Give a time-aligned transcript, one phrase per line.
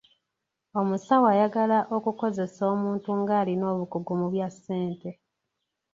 [0.79, 5.09] Omusawo ayagala okukozesa omuntu ng'alina obukugu mu bya ssente.